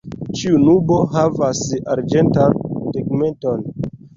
[0.37, 1.61] Ĉiu nubo havas
[1.97, 2.59] arĝentan
[2.97, 3.67] tegmenton.